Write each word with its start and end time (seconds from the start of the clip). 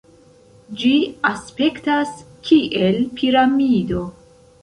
Ĝi 0.83 0.93
aspektas 1.31 2.15
kiel 2.49 2.99
piramido. 3.19 4.01